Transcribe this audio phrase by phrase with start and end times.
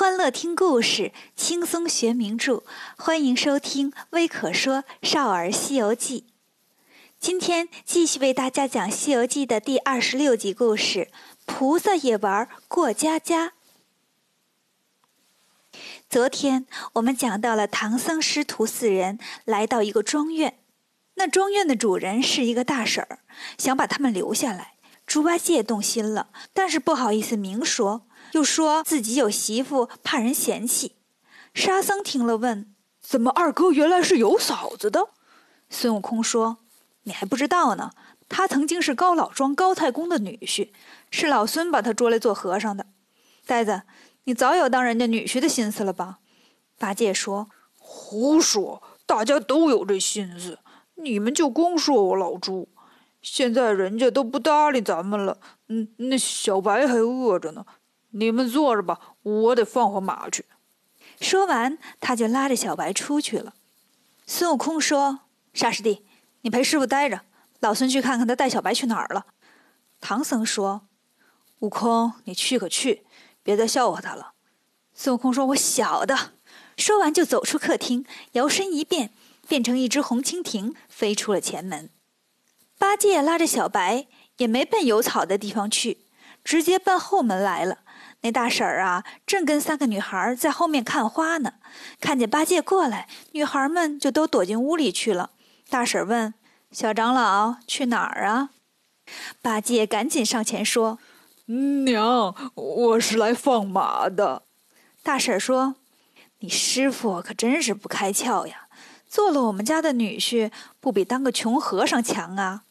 [0.00, 2.62] 欢乐听故事，轻松学名著。
[2.96, 6.24] 欢迎收听微可说少儿西游记。
[7.18, 11.10] 今天继续为大家讲《西游记》的第二十六集故事：
[11.44, 13.52] 菩萨也玩过家家。
[16.08, 16.64] 昨天
[16.94, 20.58] 我们讲到了唐僧师徒四人来到一个庄院，
[21.16, 23.18] 那庄院的主人是一个大婶儿，
[23.58, 24.76] 想把他们留下来。
[25.06, 28.06] 猪八戒动心了，但是不好意思明说。
[28.32, 30.96] 又说自己有媳妇，怕人嫌弃。
[31.54, 35.08] 沙僧听了问：“怎么二哥原来是有嫂子的？”
[35.68, 36.58] 孙悟空说
[37.04, 37.90] ：“你还不知道呢，
[38.28, 40.70] 他曾经是高老庄高太公的女婿，
[41.10, 42.86] 是老孙把他捉来做和尚的。”
[43.46, 43.82] 呆子，
[44.24, 46.18] 你早有当人家女婿的心思了吧？
[46.78, 50.60] 八戒说：“胡说，大家都有这心思，
[50.94, 52.68] 你们就光说我老猪。
[53.20, 55.38] 现在人家都不搭理咱们了，
[55.68, 57.66] 嗯，那小白还饿着呢。”
[58.10, 60.44] 你们坐着吧，我得放会马去。
[61.20, 63.54] 说完，他就拉着小白出去了。
[64.26, 65.20] 孙悟空说
[65.52, 66.04] ：“沙师弟，
[66.42, 67.22] 你陪师傅待着，
[67.60, 69.26] 老孙去看看他带小白去哪儿了。”
[70.00, 70.88] 唐僧说
[71.60, 73.04] ：“悟空，你去可去，
[73.42, 74.32] 别再笑话他了。”
[74.94, 76.32] 孙悟空说：“我晓得。”
[76.78, 79.10] 说完就走出客厅，摇身一变，
[79.46, 81.90] 变成一只红蜻蜓，飞出了前门。
[82.78, 84.06] 八戒拉着小白，
[84.38, 85.98] 也没奔有草的地方去，
[86.42, 87.80] 直接奔后门来了。
[88.22, 91.54] 那大婶儿啊，正跟三个女孩在后面看花呢，
[92.00, 95.30] 看见八戒过来，女孩们就都躲进屋里去了。
[95.70, 96.34] 大婶问
[96.70, 98.50] ：“小长老去哪儿啊？”
[99.40, 100.98] 八戒赶紧上前说
[101.86, 104.42] ：“娘，我是来放马的。”
[105.02, 105.76] 大婶说
[106.40, 108.66] ：“你师傅可真是不开窍呀，
[109.08, 112.64] 做了我们家的女婿，不比当个穷和尚强啊？”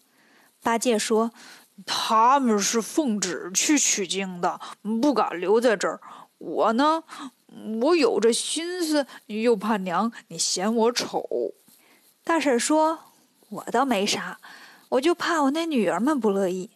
[0.61, 1.31] 八戒说。
[1.85, 4.59] 他们是奉旨去取经的，
[5.01, 5.99] 不敢留在这儿。
[6.37, 7.03] 我呢，
[7.81, 11.53] 我有这心思，又怕娘你嫌我丑。
[12.23, 12.99] 大婶说
[13.49, 14.39] ：“我倒没啥，
[14.89, 16.69] 我就怕我那女儿们不乐意。”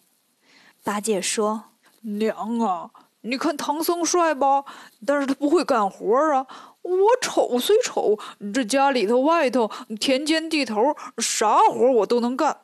[0.84, 1.66] 八戒说
[2.02, 2.90] ：“娘啊，
[3.22, 4.66] 你看唐僧帅吧，
[5.06, 6.46] 但是他不会干活啊。
[6.82, 8.18] 我丑虽丑，
[8.54, 9.70] 这家里头外头
[10.00, 12.62] 田间地头啥活我都能干。”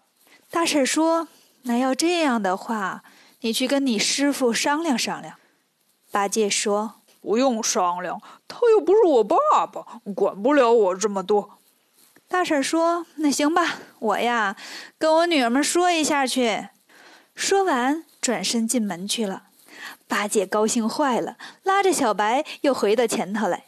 [0.52, 1.28] 大婶说。
[1.64, 3.04] 那要这样的话，
[3.42, 5.36] 你去跟你师傅商量商量。
[6.12, 9.38] 八戒说：“不用商量，他又不是我爸
[9.72, 11.58] 爸，管不了我这么多。”
[12.28, 14.56] 大婶说：“那行吧，我呀，
[14.98, 16.70] 跟我女儿们说一下去。”
[17.36, 19.44] 说完，转身进门去了。
[20.08, 23.66] 八戒高兴坏了，拉着小白又回到前头来，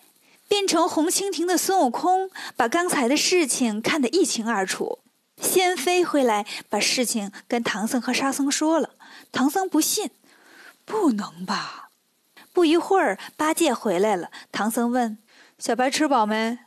[0.47, 4.99] 变成红蜻蜓的孙悟空，把刚才的事情看得一清二楚。
[5.41, 8.91] 先飞回来，把事情跟唐僧和沙僧说了。
[9.31, 10.11] 唐僧不信，
[10.85, 11.89] 不能吧？
[12.53, 14.29] 不一会儿，八戒回来了。
[14.51, 15.17] 唐僧问
[15.57, 16.59] ：“小白吃饱没？”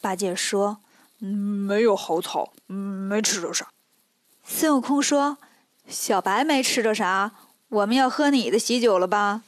[0.00, 0.78] 八戒说
[1.18, 3.68] ：“没有好草，没吃着啥。”
[4.44, 5.38] 孙悟空说
[5.88, 7.32] ：“小白没吃着啥，
[7.68, 9.42] 我们要喝你的喜酒了吧？”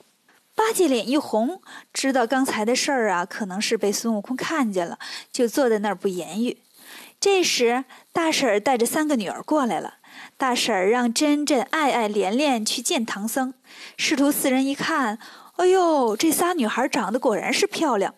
[0.54, 1.62] 八戒脸一红，
[1.92, 4.98] 知道刚才的事儿啊，可能是被孙悟空看见了，
[5.32, 6.58] 就坐在那儿不言语。
[7.20, 9.94] 这时，大婶儿带着三个女儿过来了。
[10.36, 13.54] 大婶儿让珍珍、爱爱、莲莲去见唐僧。
[13.96, 15.18] 师徒四人一看，
[15.56, 18.14] 哎呦，这仨女孩长得果然是漂亮。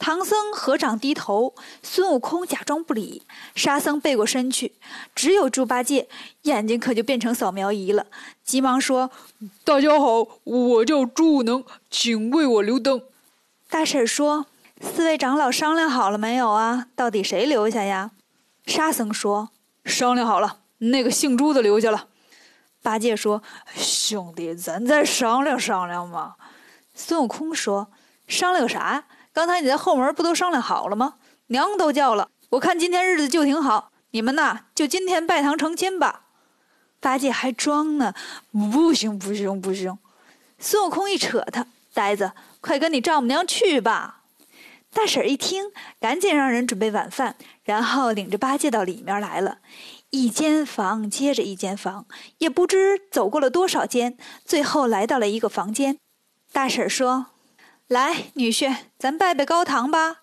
[0.00, 3.22] 唐僧合掌低头，孙悟空假装不理，
[3.54, 4.72] 沙僧背过身去，
[5.14, 6.08] 只有猪八戒
[6.42, 8.06] 眼睛可就变成扫描仪了，
[8.42, 9.10] 急忙说
[9.62, 13.02] ：“大家好，我叫猪悟能，请为我留灯。”
[13.70, 14.46] 大婶儿说
[14.80, 16.86] ：“四位长老商量好了没有啊？
[16.96, 18.10] 到底谁留下呀？”
[18.66, 19.50] 沙僧说
[19.84, 22.08] ：“商量好了，那个姓朱的留下了。”
[22.82, 23.42] 八戒说
[23.74, 26.36] ：“兄弟，咱再商量商量嘛。”
[26.94, 27.88] 孙悟空说
[28.26, 29.04] ：“商量啥？
[29.32, 31.14] 刚才你在后门不都商量好了吗？
[31.48, 36.26] 娘都叫了，我看今天日子就挺好，你们呐就今天拜堂成亲吧。”
[37.00, 38.12] 八戒还装呢
[38.52, 39.98] ：“不行，不行，不行！”
[40.58, 44.19] 孙悟空一扯他：“呆子，快跟你丈母娘去吧。”
[44.92, 45.66] 大婶一听，
[46.00, 49.58] 赶紧让人准备晚饭，然后领着八戒到里面来了。
[50.10, 52.06] 一间房接着一间房，
[52.38, 55.96] 也不知走过了多少间，最后来到了一个房间。
[56.50, 57.26] 大婶说
[57.86, 60.22] ：“来，女婿，咱拜拜高堂吧。”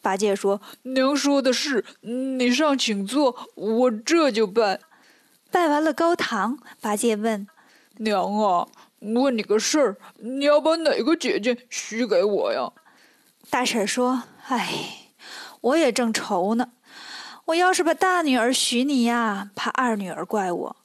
[0.00, 4.80] 八戒说：“娘说的是，你上请坐，我这就拜。”
[5.52, 7.46] 拜完了高堂，八戒问
[8.00, 8.66] ：“娘啊，
[9.00, 12.72] 问你个事儿，你要把哪个姐姐许给我呀？”
[13.50, 15.08] 大婶说：“哎，
[15.60, 16.70] 我也正愁呢。
[17.46, 20.76] 我要是把大女儿许你呀，怕二女儿怪我；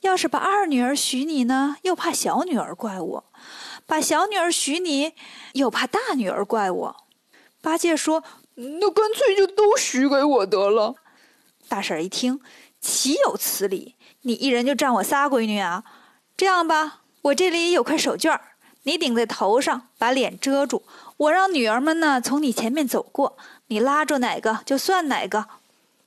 [0.00, 3.24] 要是把二女儿许你呢，又怕小女儿怪我；
[3.86, 5.12] 把小女儿许你，
[5.52, 6.96] 又怕大女儿怪我。
[7.62, 8.24] 八戒说
[8.56, 10.96] ：“那干脆就都许给我得了。”
[11.68, 12.40] 大婶一听，
[12.80, 13.94] 岂有此理！
[14.22, 15.84] 你一人就占我仨闺女啊？
[16.36, 18.40] 这样吧，我这里有块手绢儿
[18.84, 20.82] 你顶在头上，把脸遮住。
[21.16, 23.36] 我让女儿们呢从你前面走过，
[23.66, 25.46] 你拉住哪个就算哪个。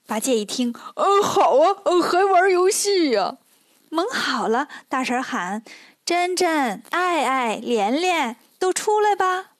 [0.07, 3.37] 八戒一听，呃，好啊，呃，还玩游戏呀？
[3.89, 5.63] 蒙好了，大婶喊
[6.05, 9.51] ：“珍珍、爱爱、莲莲，都出来吧！”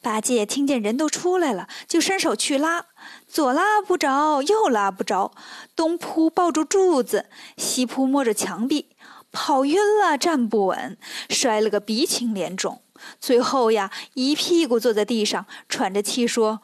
[0.00, 2.86] 八戒听见人都出来了，就伸手去拉，
[3.26, 5.32] 左拉不着，右拉不着，
[5.74, 7.26] 东扑抱住柱子，
[7.56, 8.93] 西扑摸着墙壁。
[9.34, 10.96] 跑晕了，站不稳，
[11.28, 12.80] 摔了个鼻青脸肿，
[13.18, 16.62] 最后呀，一屁股坐在地上，喘着气说：“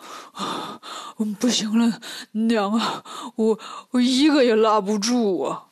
[1.40, 2.00] 不行了，
[2.30, 3.02] 娘啊，
[3.34, 3.58] 我
[3.90, 5.66] 我一个也拉不住啊！”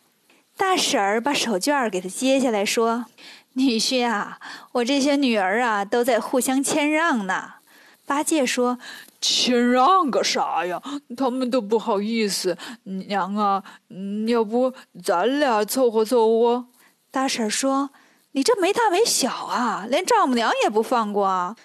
[0.58, 3.06] 大婶儿把手绢给他接下来，说
[3.54, 4.40] ：“女婿啊，
[4.72, 7.54] 我这些女儿啊，都在互相谦让呢。”
[8.04, 8.78] 八戒说
[9.20, 10.82] ：“谦让个啥呀？
[11.16, 12.58] 他们都不好意思。
[12.82, 13.62] 娘啊，
[14.26, 16.66] 要不咱俩凑合凑合？”
[17.10, 17.90] 大婶说
[18.32, 21.56] ：“你这没大没小啊，连丈母娘也不放过啊！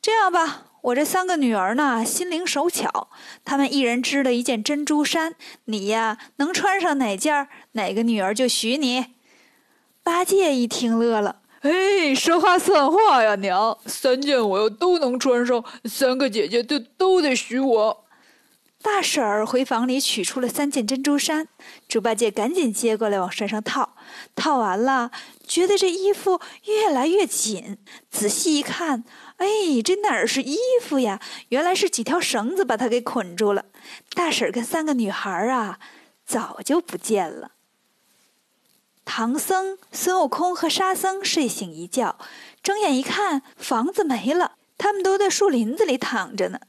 [0.00, 3.08] 这样吧，我这三个女儿呢，心灵手巧，
[3.44, 9.06] 她们一人织了一件珍珠衫，你呀，能穿上哪件，哪个女儿就许你。”
[10.04, 13.76] 八戒一听乐了：“哎，说话算话呀，娘！
[13.86, 18.03] 三件我要都能穿上，三个姐姐就都得许我。”
[18.84, 21.48] 大婶儿回房里取出了三件珍珠衫，
[21.88, 23.96] 猪八戒赶紧接过来往身上套，
[24.36, 25.10] 套完了，
[25.48, 27.78] 觉得这衣服越来越紧，
[28.10, 29.04] 仔细一看，
[29.38, 29.46] 哎，
[29.82, 31.18] 这哪儿是衣服呀？
[31.48, 33.64] 原来是几条绳子把它给捆住了。
[34.12, 35.78] 大婶儿跟三个女孩儿啊，
[36.26, 37.52] 早就不见了。
[39.06, 42.18] 唐僧、孙悟空和沙僧睡醒一觉，
[42.62, 46.60] 睁眼一看，房子没了，他们都在树林子里躺着呢。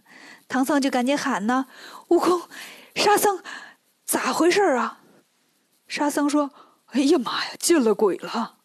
[0.47, 1.65] 唐僧就赶紧喊呢
[2.09, 2.41] ：“悟空，
[2.95, 3.41] 沙僧，
[4.05, 4.99] 咋回事啊？”
[5.87, 6.51] 沙僧说
[6.93, 8.57] ：“哎呀妈呀，见了鬼了！”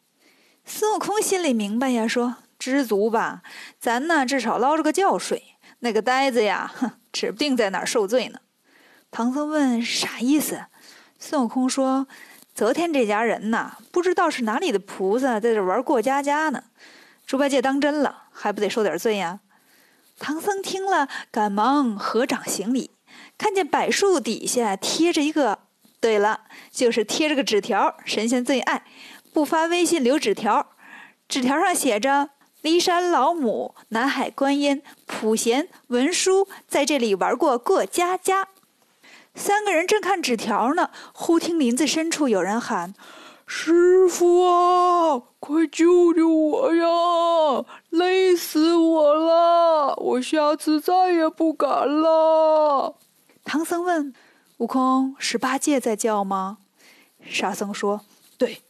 [0.64, 3.42] 孙悟空心里明白呀，说：“知足吧，
[3.80, 5.56] 咱呢至少捞着个觉睡。
[5.80, 8.38] 那个呆子呀，哼， 指不定在哪儿受罪呢。”
[9.10, 10.66] 唐僧问：“啥意思？”
[11.18, 12.06] 孙悟空说
[12.54, 16.62] ：“昨天这家人呐，不知道是哪里的菩萨，在这玩过家家呢。
[17.26, 19.40] 猪八戒当真了，还不得受点罪呀？”
[20.20, 22.90] 唐僧听了，赶忙合掌行礼，
[23.38, 25.61] 看见柏树底下贴着一个，
[25.99, 28.84] 对了，就是贴着个纸条，神仙最爱，
[29.32, 30.72] 不发微信留纸条，
[31.26, 32.28] 纸条上写着
[32.62, 38.49] ：“骊山老母、南海观音、普贤、文殊在这里玩过过家家。”
[39.34, 42.93] 三个人正看纸条呢，忽听林子深处有人喊。
[43.52, 47.64] 师傅啊，快救救我呀！
[47.91, 52.94] 累死我了，我下次再也不敢了。
[53.44, 54.14] 唐僧问
[54.58, 56.58] ：“悟空，十八戒在叫吗？”
[57.26, 58.02] 沙僧说
[58.38, 58.62] ：“对。”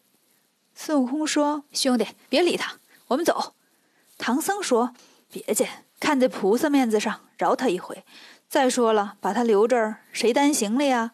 [0.75, 2.77] 孙悟空说：“兄弟，别理他，
[3.09, 3.53] 我们走。”
[4.17, 4.95] 唐僧说
[5.31, 5.69] ：“别介，
[6.01, 8.03] 看在菩萨面子上，饶他一回。
[8.49, 11.13] 再说了，把他留这儿，谁担行李呀？”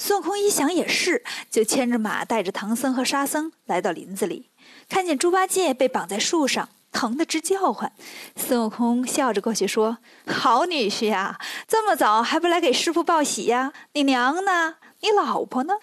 [0.00, 4.48] 孙悟空一想也是，就牵着马，带着唐僧和沙僧来到林子里，
[4.88, 7.92] 看见猪八戒被绑在树上，疼得直叫唤。
[8.36, 13.72] 孙悟空笑着过去说：“好女婿呀，这么早还不来给师傅报喜呀？
[13.94, 14.76] 你娘呢？
[15.00, 15.74] 你老婆呢？”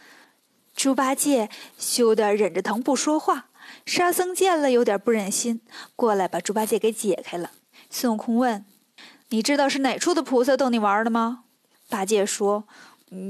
[0.73, 3.47] 猪八戒羞得忍着疼不说话。
[3.85, 5.59] 沙僧见了有点不忍心，
[5.95, 7.51] 过来把猪八戒给解开了。
[7.89, 8.65] 孙悟空问
[9.29, 11.43] ：“你知道是哪处的菩萨逗你玩的吗？”
[11.89, 12.63] 八戒说。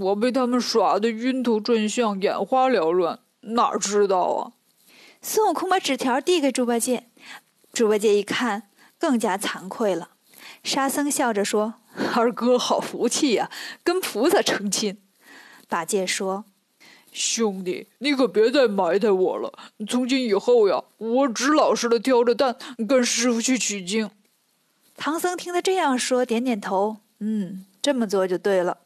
[0.01, 4.51] 我被他们耍得晕头转向，眼花缭乱，哪知道啊！
[5.21, 7.07] 孙悟空把纸条递给猪八戒，
[7.73, 10.11] 猪八戒一看，更加惭愧了。
[10.63, 11.75] 沙僧笑着说
[12.15, 13.51] ：“二哥好福气呀，
[13.83, 14.97] 跟菩萨成亲。”
[15.67, 16.45] 八戒说
[17.11, 19.51] ：“兄弟，你可别再埋汰我了。
[19.87, 22.55] 从今以后呀，我只老实的挑着担
[22.87, 24.09] 跟师傅去取经。”
[24.95, 28.77] 唐僧听他这样说，点点头：“嗯，这么做就对了。”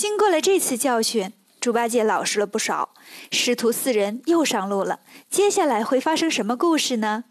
[0.00, 1.30] 经过了这次教训，
[1.60, 2.94] 猪八戒老实了不少。
[3.30, 5.00] 师徒四人又上路了。
[5.28, 7.24] 接下来会发生什么故事呢？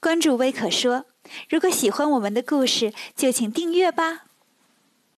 [0.00, 1.04] 关注微可说。
[1.48, 4.25] 如果喜欢我们的故事，就请订阅吧。